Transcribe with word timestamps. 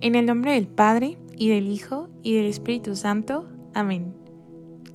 En 0.00 0.14
el 0.14 0.26
nombre 0.26 0.52
del 0.52 0.68
Padre, 0.68 1.18
y 1.36 1.48
del 1.48 1.68
Hijo, 1.68 2.08
y 2.22 2.34
del 2.34 2.46
Espíritu 2.46 2.94
Santo. 2.94 3.48
Amén. 3.74 4.14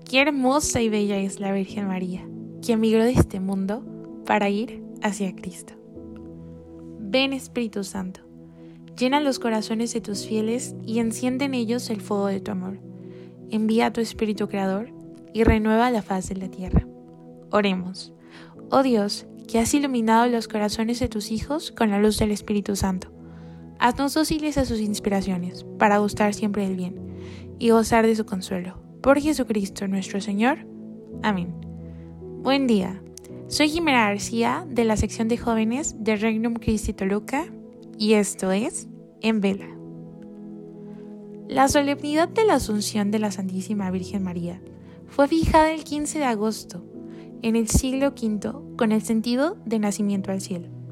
Qué 0.09 0.21
hermosa 0.21 0.81
y 0.81 0.87
bella 0.87 1.17
es 1.17 1.41
la 1.41 1.51
Virgen 1.51 1.87
María, 1.87 2.25
que 2.61 2.73
emigró 2.73 3.03
de 3.03 3.11
este 3.11 3.41
mundo 3.41 3.83
para 4.25 4.49
ir 4.49 4.81
hacia 5.01 5.35
Cristo. 5.35 5.73
Ven 7.01 7.33
Espíritu 7.33 7.83
Santo, 7.83 8.21
llena 8.97 9.19
los 9.19 9.39
corazones 9.39 9.93
de 9.93 9.99
tus 9.99 10.25
fieles 10.25 10.73
y 10.85 10.99
enciende 10.99 11.45
en 11.45 11.53
ellos 11.53 11.89
el 11.89 11.99
fuego 11.99 12.27
de 12.27 12.39
tu 12.39 12.51
amor. 12.51 12.79
Envía 13.49 13.87
a 13.87 13.93
tu 13.93 13.99
Espíritu 13.99 14.47
Creador 14.47 14.89
y 15.33 15.43
renueva 15.43 15.91
la 15.91 16.01
faz 16.01 16.29
de 16.29 16.35
la 16.37 16.49
tierra. 16.49 16.87
Oremos. 17.51 18.13
Oh 18.71 18.83
Dios, 18.83 19.25
que 19.49 19.59
has 19.59 19.73
iluminado 19.73 20.27
los 20.27 20.47
corazones 20.47 21.01
de 21.01 21.09
tus 21.09 21.29
hijos 21.29 21.71
con 21.71 21.89
la 21.89 21.99
luz 21.99 22.19
del 22.19 22.31
Espíritu 22.31 22.77
Santo 22.77 23.12
Haznos 23.83 24.13
dóciles 24.13 24.57
a 24.57 24.63
sus 24.63 24.79
inspiraciones, 24.79 25.65
para 25.77 25.97
gustar 25.97 26.33
siempre 26.33 26.65
del 26.65 26.77
bien 26.77 26.95
y 27.59 27.71
gozar 27.71 28.05
de 28.05 28.15
su 28.15 28.25
consuelo. 28.25 28.81
Por 29.01 29.19
Jesucristo 29.19 29.89
nuestro 29.89 30.21
Señor. 30.21 30.59
Amén. 31.21 31.53
Buen 32.43 32.65
día. 32.65 33.03
Soy 33.49 33.67
Jimena 33.67 34.07
García 34.07 34.65
de 34.69 34.85
la 34.85 34.95
sección 34.95 35.27
de 35.27 35.37
jóvenes 35.37 35.97
de 35.99 36.15
Regnum 36.15 36.53
Christi 36.53 36.93
Toluca 36.93 37.47
y 37.97 38.13
esto 38.13 38.53
es 38.53 38.87
En 39.19 39.41
Vela. 39.41 39.67
La 41.49 41.67
solemnidad 41.67 42.29
de 42.29 42.45
la 42.45 42.53
Asunción 42.53 43.11
de 43.11 43.19
la 43.19 43.31
Santísima 43.31 43.91
Virgen 43.91 44.23
María 44.23 44.61
fue 45.07 45.27
fijada 45.27 45.73
el 45.73 45.83
15 45.83 46.19
de 46.19 46.25
agosto 46.25 46.85
en 47.41 47.57
el 47.57 47.67
siglo 47.67 48.13
V 48.17 48.77
con 48.77 48.93
el 48.93 49.01
sentido 49.01 49.57
de 49.65 49.79
nacimiento 49.79 50.31
al 50.31 50.39
cielo. 50.39 50.82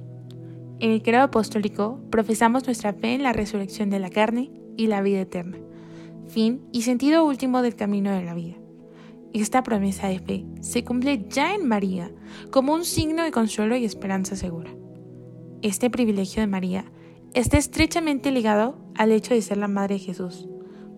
En 0.82 0.90
el 0.90 1.04
credo 1.04 1.22
apostólico 1.22 2.00
profesamos 2.10 2.66
nuestra 2.66 2.92
fe 2.92 3.14
en 3.14 3.22
la 3.22 3.34
resurrección 3.34 3.92
de 3.92 4.00
la 4.00 4.10
carne 4.10 4.50
y 4.78 4.88
la 4.88 5.04
vida 5.04 5.22
eterna, 5.22 5.60
fin 6.28 6.64
y 6.72 6.82
sentido 6.82 7.24
último 7.24 7.62
del 7.62 7.76
camino 7.76 8.10
de 8.12 8.24
la 8.24 8.34
vida. 8.34 8.56
Esta 9.32 9.62
promesa 9.62 10.08
de 10.08 10.18
fe 10.18 10.44
se 10.62 10.84
cumple 10.84 11.28
ya 11.30 11.54
en 11.54 11.68
María 11.68 12.12
como 12.50 12.74
un 12.74 12.84
signo 12.84 13.22
de 13.22 13.30
consuelo 13.30 13.76
y 13.76 13.86
esperanza 13.86 14.36
segura. 14.36 14.72
Este 15.62 15.92
privilegio 15.92 16.42
de 16.42 16.48
María 16.48 16.86
está 17.36 17.60
estrechamente 17.60 18.32
ligado 18.32 18.80
al 18.96 19.12
hecho 19.12 19.36
de 19.36 19.44
ser 19.44 19.58
la 19.58 19.68
madre 19.68 20.00
de 20.00 20.06
Jesús, 20.06 20.48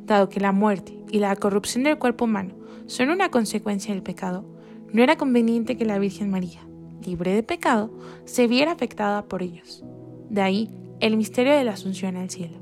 dado 0.05 0.29
que 0.29 0.39
la 0.39 0.53
muerte 0.53 0.97
y 1.11 1.19
la 1.19 1.35
corrupción 1.35 1.83
del 1.83 1.99
cuerpo 1.99 2.23
humano 2.23 2.55
son 2.85 3.09
una 3.09 3.31
consecuencia 3.31 3.93
del 3.93 4.01
pecado, 4.01 4.45
no 4.93 5.03
era 5.03 5.17
conveniente 5.17 5.75
que 5.75 5.83
la 5.83 5.99
Virgen 5.99 6.29
María, 6.29 6.61
libre 7.05 7.33
de 7.33 7.43
pecado, 7.43 7.91
se 8.25 8.47
viera 8.47 8.71
afectada 8.71 9.25
por 9.25 9.43
ellos. 9.43 9.83
De 10.29 10.41
ahí 10.41 10.69
el 10.99 11.17
misterio 11.17 11.53
de 11.53 11.63
la 11.63 11.73
asunción 11.73 12.15
al 12.15 12.29
cielo. 12.29 12.57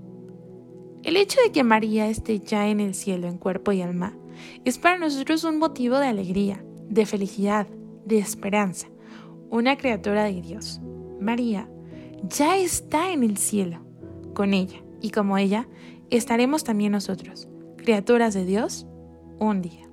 El 1.04 1.18
hecho 1.18 1.40
de 1.42 1.52
que 1.52 1.64
María 1.64 2.08
esté 2.08 2.40
ya 2.40 2.68
en 2.68 2.80
el 2.80 2.94
cielo 2.96 3.28
en 3.28 3.38
cuerpo 3.38 3.72
y 3.72 3.82
alma 3.82 4.16
es 4.66 4.78
para 4.78 4.98
nosotros 4.98 5.44
un 5.44 5.60
motivo 5.60 5.98
de 5.98 6.08
alegría, 6.08 6.64
de 6.90 7.06
felicidad, 7.06 7.68
de 8.06 8.18
esperanza, 8.20 8.88
una 9.50 9.78
criatura 9.78 10.24
de 10.24 10.42
Dios. 10.42 10.82
María 11.20 11.70
ya 12.24 12.58
está 12.58 13.12
en 13.12 13.24
el 13.24 13.38
cielo. 13.38 13.80
Con 14.34 14.54
ella 14.54 14.82
y 15.02 15.10
como 15.10 15.38
ella 15.38 15.68
estaremos 16.10 16.64
también 16.64 16.92
nosotros, 16.92 17.50
criaturas 17.78 18.34
de 18.34 18.46
Dios, 18.46 18.88
un 19.40 19.62
día. 19.62 19.90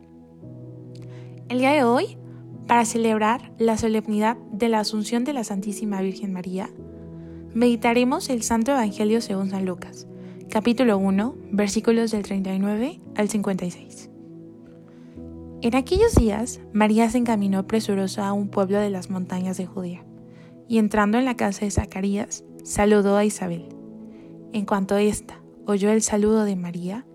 El 1.49 1.59
día 1.59 1.73
de 1.73 1.85
hoy 1.85 2.19
para 2.69 2.85
celebrar 2.85 3.51
la 3.59 3.79
solemnidad 3.79 4.37
de 4.53 4.69
la 4.69 4.81
Asunción 4.81 5.25
de 5.25 5.33
la 5.33 5.43
Santísima 5.43 6.03
Virgen 6.03 6.35
María, 6.35 6.69
meditaremos 7.55 8.29
el 8.29 8.43
Santo 8.43 8.73
Evangelio 8.73 9.23
según 9.23 9.49
San 9.49 9.65
Lucas, 9.65 10.07
capítulo 10.51 10.99
1, 10.99 11.35
versículos 11.51 12.11
del 12.11 12.25
39 12.25 13.01
al 13.17 13.29
56. 13.31 14.11
En 15.63 15.75
aquellos 15.75 16.15
días, 16.15 16.61
María 16.75 17.09
se 17.09 17.17
encaminó 17.17 17.67
presurosa 17.67 18.29
a 18.29 18.35
un 18.35 18.49
pueblo 18.51 18.79
de 18.79 18.91
las 18.91 19.09
montañas 19.09 19.57
de 19.57 19.65
Judea, 19.65 20.05
y 20.69 20.77
entrando 20.77 21.17
en 21.17 21.25
la 21.25 21.39
casa 21.39 21.65
de 21.65 21.71
Zacarías, 21.71 22.45
saludó 22.65 23.17
a 23.17 23.25
Isabel. 23.25 23.71
En 24.53 24.67
cuanto 24.67 24.99
ésta 24.99 25.41
oyó 25.65 25.91
el 25.91 26.03
saludo 26.03 26.45
de 26.45 26.55
María, 26.55 27.07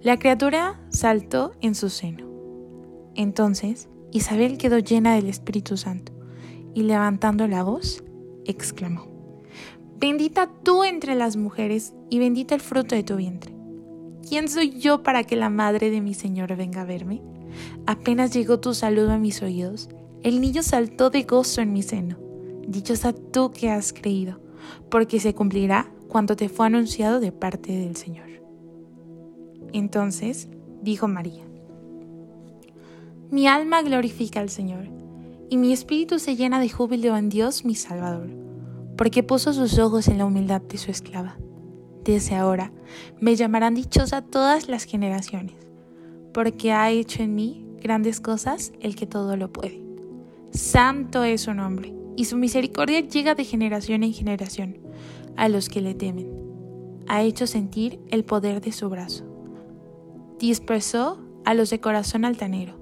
la 0.00 0.16
criatura 0.20 0.80
saltó 0.90 1.54
en 1.60 1.74
su 1.74 1.90
seno. 1.90 2.24
Entonces 3.16 3.88
Isabel 4.12 4.58
quedó 4.58 4.78
llena 4.78 5.14
del 5.14 5.26
Espíritu 5.26 5.78
Santo 5.78 6.12
y 6.74 6.82
levantando 6.82 7.48
la 7.48 7.62
voz, 7.62 8.04
exclamó, 8.44 9.06
Bendita 9.98 10.50
tú 10.62 10.84
entre 10.84 11.14
las 11.14 11.36
mujeres 11.36 11.94
y 12.10 12.18
bendita 12.18 12.54
el 12.54 12.60
fruto 12.60 12.94
de 12.94 13.04
tu 13.04 13.16
vientre. 13.16 13.54
¿Quién 14.28 14.48
soy 14.48 14.78
yo 14.78 15.02
para 15.02 15.24
que 15.24 15.36
la 15.36 15.48
madre 15.48 15.90
de 15.90 16.00
mi 16.00 16.12
Señor 16.12 16.54
venga 16.56 16.82
a 16.82 16.84
verme? 16.84 17.22
Apenas 17.86 18.34
llegó 18.34 18.60
tu 18.60 18.74
saludo 18.74 19.12
a 19.12 19.18
mis 19.18 19.42
oídos, 19.42 19.88
el 20.22 20.40
niño 20.40 20.62
saltó 20.62 21.08
de 21.08 21.22
gozo 21.22 21.60
en 21.60 21.72
mi 21.72 21.82
seno. 21.82 22.18
Dichosa 22.66 23.12
tú 23.12 23.50
que 23.50 23.70
has 23.70 23.92
creído, 23.92 24.40
porque 24.90 25.20
se 25.20 25.34
cumplirá 25.34 25.90
cuanto 26.08 26.36
te 26.36 26.48
fue 26.48 26.66
anunciado 26.66 27.18
de 27.18 27.32
parte 27.32 27.72
del 27.72 27.96
Señor. 27.96 28.28
Entonces 29.72 30.48
dijo 30.82 31.08
María, 31.08 31.44
mi 33.32 33.46
alma 33.46 33.80
glorifica 33.80 34.40
al 34.40 34.50
Señor, 34.50 34.90
y 35.48 35.56
mi 35.56 35.72
espíritu 35.72 36.18
se 36.18 36.36
llena 36.36 36.60
de 36.60 36.68
júbilo 36.68 37.16
en 37.16 37.30
Dios 37.30 37.64
mi 37.64 37.74
Salvador, 37.74 38.28
porque 38.98 39.22
puso 39.22 39.54
sus 39.54 39.78
ojos 39.78 40.08
en 40.08 40.18
la 40.18 40.26
humildad 40.26 40.60
de 40.60 40.76
su 40.76 40.90
esclava. 40.90 41.38
Desde 42.04 42.36
ahora 42.36 42.72
me 43.20 43.34
llamarán 43.34 43.74
dichosa 43.74 44.20
todas 44.20 44.68
las 44.68 44.84
generaciones, 44.84 45.54
porque 46.34 46.72
ha 46.72 46.90
hecho 46.90 47.22
en 47.22 47.34
mí 47.34 47.64
grandes 47.80 48.20
cosas 48.20 48.74
el 48.80 48.96
que 48.96 49.06
todo 49.06 49.34
lo 49.38 49.50
puede. 49.50 49.82
Santo 50.50 51.24
es 51.24 51.40
su 51.40 51.54
nombre, 51.54 51.94
y 52.18 52.26
su 52.26 52.36
misericordia 52.36 53.00
llega 53.00 53.34
de 53.34 53.46
generación 53.46 54.02
en 54.02 54.12
generación 54.12 54.76
a 55.38 55.48
los 55.48 55.70
que 55.70 55.80
le 55.80 55.94
temen. 55.94 56.28
Ha 57.08 57.22
hecho 57.22 57.46
sentir 57.46 57.98
el 58.10 58.26
poder 58.26 58.60
de 58.60 58.72
su 58.72 58.90
brazo. 58.90 59.24
Dispersó 60.38 61.18
a 61.46 61.54
los 61.54 61.70
de 61.70 61.80
corazón 61.80 62.26
altanero 62.26 62.81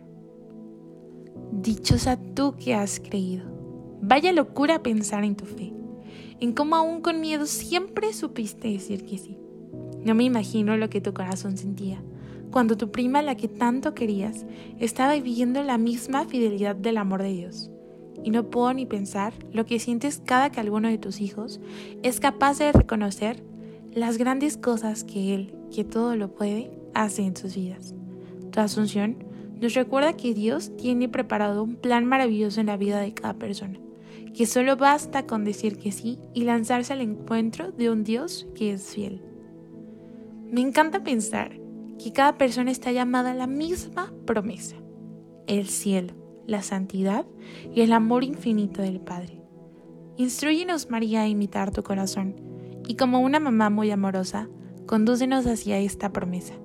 Dichosa 1.61 2.17
tú 2.17 2.55
que 2.55 2.73
has 2.73 2.99
creído. 2.99 3.45
Vaya 4.01 4.31
locura 4.31 4.81
pensar 4.81 5.23
en 5.23 5.35
tu 5.35 5.45
fe, 5.45 5.73
en 6.39 6.53
cómo 6.53 6.75
aún 6.75 7.01
con 7.01 7.21
miedo 7.21 7.45
siempre 7.45 8.13
supiste 8.13 8.67
decir 8.67 9.05
que 9.05 9.17
sí. 9.17 9.37
No 10.03 10.15
me 10.15 10.23
imagino 10.23 10.75
lo 10.77 10.89
que 10.89 11.01
tu 11.01 11.13
corazón 11.13 11.57
sentía 11.57 12.01
cuando 12.51 12.75
tu 12.75 12.91
prima, 12.91 13.21
la 13.21 13.35
que 13.35 13.47
tanto 13.47 13.95
querías, 13.95 14.45
estaba 14.79 15.13
viviendo 15.13 15.63
la 15.63 15.77
misma 15.77 16.25
fidelidad 16.25 16.75
del 16.75 16.97
amor 16.97 17.23
de 17.23 17.31
Dios. 17.31 17.71
Y 18.23 18.29
no 18.29 18.49
puedo 18.49 18.73
ni 18.73 18.85
pensar 18.85 19.33
lo 19.51 19.65
que 19.65 19.79
sientes 19.79 20.21
cada 20.23 20.51
que 20.51 20.59
alguno 20.59 20.89
de 20.89 20.97
tus 20.97 21.21
hijos 21.21 21.59
es 22.03 22.19
capaz 22.19 22.59
de 22.59 22.71
reconocer 22.71 23.41
las 23.93 24.17
grandes 24.17 24.57
cosas 24.57 25.03
que 25.03 25.33
Él, 25.33 25.55
que 25.73 25.83
todo 25.83 26.15
lo 26.15 26.35
puede, 26.35 26.71
hace 26.93 27.23
en 27.23 27.35
sus 27.35 27.55
vidas. 27.55 27.95
Tu 28.51 28.59
asunción 28.59 29.30
nos 29.61 29.75
recuerda 29.75 30.17
que 30.17 30.33
Dios 30.33 30.75
tiene 30.75 31.07
preparado 31.07 31.63
un 31.63 31.75
plan 31.75 32.05
maravilloso 32.05 32.59
en 32.59 32.65
la 32.65 32.77
vida 32.77 32.99
de 32.99 33.13
cada 33.13 33.35
persona, 33.35 33.79
que 34.33 34.47
solo 34.47 34.75
basta 34.75 35.27
con 35.27 35.45
decir 35.45 35.77
que 35.77 35.91
sí 35.91 36.17
y 36.33 36.45
lanzarse 36.45 36.93
al 36.93 37.01
encuentro 37.01 37.71
de 37.71 37.91
un 37.91 38.03
Dios 38.03 38.47
que 38.55 38.71
es 38.71 38.95
fiel. 38.95 39.21
Me 40.49 40.61
encanta 40.61 41.03
pensar 41.03 41.59
que 42.03 42.11
cada 42.11 42.39
persona 42.39 42.71
está 42.71 42.91
llamada 42.91 43.31
a 43.31 43.35
la 43.35 43.45
misma 43.45 44.11
promesa, 44.25 44.77
el 45.45 45.67
cielo, 45.67 46.15
la 46.47 46.63
santidad 46.63 47.27
y 47.71 47.81
el 47.81 47.93
amor 47.93 48.23
infinito 48.23 48.81
del 48.81 48.99
Padre. 48.99 49.43
Instruyenos, 50.17 50.89
María, 50.89 51.21
a 51.21 51.27
imitar 51.27 51.71
tu 51.71 51.83
corazón 51.83 52.35
y 52.87 52.95
como 52.95 53.19
una 53.19 53.39
mamá 53.39 53.69
muy 53.69 53.91
amorosa, 53.91 54.49
condúcenos 54.87 55.45
hacia 55.45 55.77
esta 55.77 56.11
promesa 56.11 56.55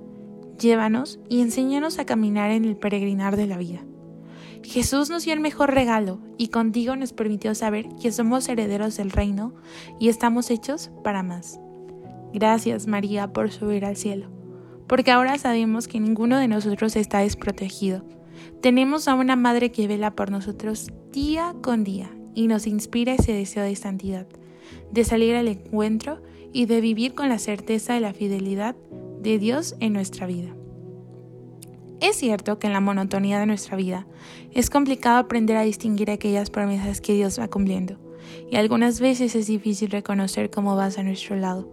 llévanos 0.59 1.21
y 1.29 1.41
enséñanos 1.41 1.99
a 1.99 2.07
caminar 2.07 2.51
en 2.51 2.65
el 2.65 2.77
peregrinar 2.77 3.37
de 3.37 3.47
la 3.47 3.59
vida. 3.59 3.85
Jesús 4.63 5.11
nos 5.11 5.25
dio 5.25 5.33
el 5.33 5.41
mejor 5.41 5.73
regalo 5.73 6.19
y 6.39 6.49
contigo 6.49 6.97
nos 6.97 7.13
permitió 7.13 7.55
saber 7.55 7.89
que 8.01 8.11
somos 8.11 8.49
herederos 8.49 8.97
del 8.97 9.11
reino 9.13 9.55
y 10.01 10.09
estamos 10.09 10.51
hechos 10.51 10.91
para 11.05 11.23
más. 11.23 11.61
Gracias 12.33 12.87
María 12.87 13.33
por 13.33 13.51
subir 13.53 13.85
al 13.85 13.97
cielo, 13.97 14.29
porque 14.89 15.13
ahora 15.13 15.39
sabemos 15.39 15.87
que 15.87 16.01
ninguno 16.01 16.39
de 16.39 16.49
nosotros 16.49 16.97
está 16.97 17.21
desprotegido. 17.21 18.05
Tenemos 18.61 19.09
a 19.09 19.15
una 19.15 19.37
madre 19.37 19.71
que 19.71 19.87
vela 19.87 20.17
por 20.17 20.31
nosotros 20.31 20.89
día 21.13 21.55
con 21.63 21.85
día 21.85 22.11
y 22.35 22.49
nos 22.49 22.67
inspira 22.67 23.15
ese 23.15 23.33
deseo 23.33 23.63
de 23.63 23.77
santidad, 23.77 24.27
de 24.91 25.05
salir 25.05 25.37
al 25.37 25.49
encuentro 25.49 26.21
y 26.53 26.67
de 26.67 26.81
vivir 26.81 27.15
con 27.15 27.29
la 27.29 27.39
certeza 27.39 27.95
de 27.95 28.01
la 28.01 28.13
fidelidad 28.13 28.77
de 29.21 29.39
Dios 29.39 29.77
en 29.81 29.93
nuestra 29.93 30.27
vida. 30.27 30.55
Es 32.01 32.17
cierto 32.17 32.59
que 32.59 32.67
en 32.67 32.75
la 32.75 32.81
monotonía 32.81 33.39
de 33.41 33.47
nuestra 33.47 33.77
vida 33.77 34.07
es 34.53 34.69
complicado 34.69 35.19
aprender 35.19 35.57
a 35.57 35.63
distinguir 35.63 36.11
aquellas 36.11 36.51
promesas 36.51 37.01
que 37.01 37.15
Dios 37.15 37.41
va 37.41 37.49
cumpliendo, 37.49 37.99
y 38.51 38.57
algunas 38.57 39.01
veces 39.01 39.35
es 39.35 39.47
difícil 39.47 39.91
reconocer 39.91 40.51
cómo 40.51 40.77
vas 40.77 40.99
a 40.99 41.03
nuestro 41.03 41.37
lado. 41.37 41.71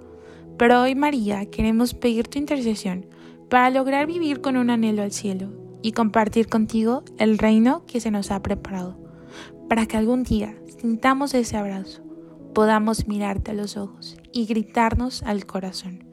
Pero 0.57 0.81
hoy, 0.81 0.95
María, 0.95 1.45
queremos 1.47 1.93
pedir 1.93 2.27
tu 2.27 2.39
intercesión 2.39 3.05
para 3.49 3.69
lograr 3.69 4.07
vivir 4.07 4.39
con 4.39 4.55
un 4.55 4.69
anhelo 4.69 5.03
al 5.03 5.11
cielo 5.11 5.51
y 5.81 5.91
compartir 5.91 6.47
contigo 6.47 7.03
el 7.17 7.37
reino 7.37 7.85
que 7.85 7.99
se 7.99 8.11
nos 8.11 8.31
ha 8.31 8.41
preparado, 8.41 8.97
para 9.67 9.85
que 9.85 9.97
algún 9.97 10.23
día 10.23 10.55
sintamos 10.79 11.33
ese 11.33 11.57
abrazo, 11.57 12.01
podamos 12.53 13.07
mirarte 13.07 13.51
a 13.51 13.55
los 13.55 13.75
ojos 13.77 14.17
y 14.31 14.45
gritarnos 14.45 15.21
al 15.23 15.45
corazón. 15.45 16.12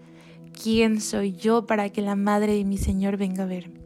¿Quién 0.62 1.00
soy 1.00 1.32
yo 1.32 1.66
para 1.66 1.88
que 1.88 2.02
la 2.02 2.16
madre 2.16 2.54
de 2.54 2.64
mi 2.64 2.78
Señor 2.78 3.16
venga 3.16 3.44
a 3.44 3.46
verme? 3.46 3.80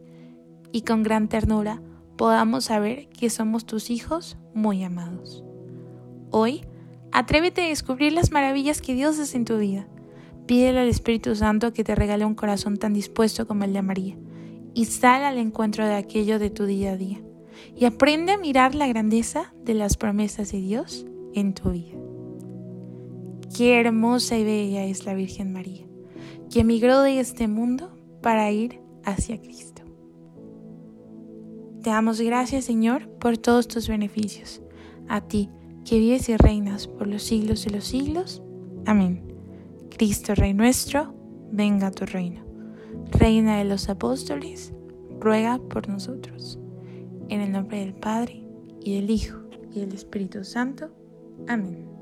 y 0.75 0.81
con 0.81 1.03
gran 1.03 1.29
ternura 1.29 1.81
podamos 2.17 2.65
saber 2.65 3.07
que 3.07 3.29
somos 3.29 3.65
tus 3.65 3.89
hijos 3.89 4.37
muy 4.53 4.83
amados. 4.83 5.41
Hoy, 6.31 6.65
atrévete 7.13 7.61
a 7.61 7.69
descubrir 7.69 8.11
las 8.11 8.33
maravillas 8.33 8.81
que 8.81 8.93
Dios 8.93 9.17
hace 9.17 9.37
en 9.37 9.45
tu 9.45 9.57
vida. 9.57 9.87
Pídele 10.47 10.79
al 10.79 10.89
Espíritu 10.89 11.33
Santo 11.33 11.71
que 11.71 11.85
te 11.85 11.95
regale 11.95 12.25
un 12.25 12.35
corazón 12.35 12.75
tan 12.75 12.91
dispuesto 12.91 13.47
como 13.47 13.63
el 13.63 13.71
de 13.71 13.83
María 13.83 14.17
y 14.73 14.83
sal 14.83 15.23
al 15.23 15.37
encuentro 15.37 15.87
de 15.87 15.95
aquello 15.95 16.39
de 16.39 16.49
tu 16.49 16.65
día 16.65 16.91
a 16.91 16.97
día 16.97 17.21
y 17.73 17.85
aprende 17.85 18.33
a 18.33 18.37
mirar 18.37 18.75
la 18.75 18.87
grandeza 18.87 19.53
de 19.63 19.75
las 19.75 19.95
promesas 19.95 20.51
de 20.51 20.57
Dios 20.57 21.05
en 21.33 21.53
tu 21.53 21.69
vida. 21.69 21.97
Qué 23.55 23.79
hermosa 23.79 24.37
y 24.37 24.43
bella 24.43 24.83
es 24.83 25.05
la 25.05 25.13
Virgen 25.13 25.53
María, 25.53 25.85
que 26.55 26.61
emigró 26.61 27.01
de 27.01 27.19
este 27.19 27.49
mundo 27.49 27.91
para 28.21 28.49
ir 28.49 28.79
hacia 29.03 29.41
Cristo. 29.41 29.81
Te 31.83 31.89
damos 31.89 32.21
gracias, 32.21 32.63
Señor, 32.63 33.09
por 33.19 33.37
todos 33.37 33.67
tus 33.67 33.89
beneficios. 33.89 34.61
A 35.09 35.19
ti, 35.19 35.49
que 35.83 35.99
vives 35.99 36.29
y 36.29 36.37
reinas 36.37 36.87
por 36.87 37.07
los 37.07 37.23
siglos 37.23 37.65
de 37.65 37.71
los 37.71 37.83
siglos. 37.83 38.41
Amén. 38.85 39.35
Cristo, 39.97 40.33
Rey 40.33 40.53
nuestro, 40.53 41.13
venga 41.51 41.87
a 41.87 41.91
tu 41.91 42.05
reino. 42.05 42.45
Reina 43.11 43.57
de 43.57 43.65
los 43.65 43.89
apóstoles, 43.89 44.71
ruega 45.19 45.57
por 45.57 45.89
nosotros. 45.89 46.57
En 47.27 47.41
el 47.41 47.51
nombre 47.51 47.79
del 47.79 47.95
Padre, 47.95 48.45
y 48.79 48.95
del 48.95 49.09
Hijo, 49.09 49.41
y 49.73 49.81
del 49.81 49.91
Espíritu 49.91 50.45
Santo. 50.45 50.89
Amén. 51.49 51.94